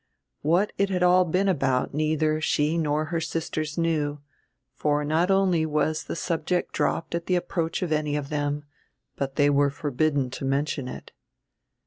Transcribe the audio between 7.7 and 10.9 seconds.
of any of them but they were forbidden to mention